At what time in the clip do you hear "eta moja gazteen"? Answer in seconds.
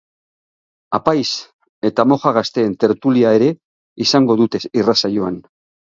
1.89-2.73